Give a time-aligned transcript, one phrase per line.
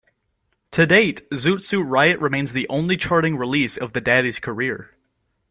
[0.71, 4.95] To date, "Zoot Suit Riot" remains the only charting release of the Daddies' career.